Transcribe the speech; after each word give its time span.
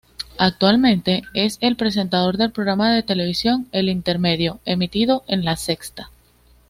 Actualmente 0.39 1.21
es 1.35 1.59
el 1.61 1.75
presentador 1.75 2.37
del 2.37 2.49
programa 2.51 2.91
de 2.91 3.03
televisión 3.03 3.67
"El 3.71 3.87
intermedio", 3.87 4.59
emitido 4.65 5.23
en 5.27 5.45
La 5.45 5.57
Sexta. 5.57 6.09